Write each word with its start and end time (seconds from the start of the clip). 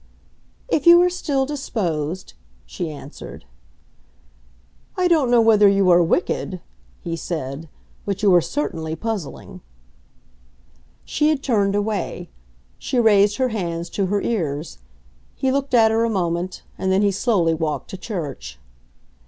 "If 0.67 0.87
you 0.87 0.99
are 1.03 1.11
still 1.11 1.45
disposed," 1.45 2.33
she 2.65 2.89
answered. 2.89 3.45
"I 4.97 5.07
don't 5.07 5.29
know 5.29 5.41
whether 5.41 5.67
you 5.69 5.91
are 5.91 6.01
wicked," 6.01 6.59
he 7.01 7.15
said, 7.15 7.69
"but 8.03 8.23
you 8.23 8.33
are 8.33 8.41
certainly 8.41 8.95
puzzling." 8.95 9.61
She 11.05 11.29
had 11.29 11.43
turned 11.43 11.75
away; 11.75 12.31
she 12.79 12.99
raised 12.99 13.37
her 13.37 13.49
hands 13.49 13.91
to 13.91 14.07
her 14.07 14.21
ears. 14.23 14.79
He 15.35 15.51
looked 15.51 15.75
at 15.75 15.91
her 15.91 16.03
a 16.03 16.09
moment, 16.09 16.63
and 16.79 16.91
then 16.91 17.03
he 17.03 17.11
slowly 17.11 17.53
walked 17.53 17.91
to 17.91 17.97
church. 17.97 18.57